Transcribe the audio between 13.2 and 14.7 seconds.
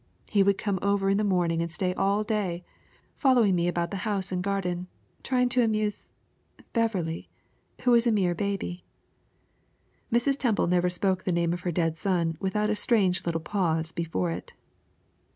little pause before it.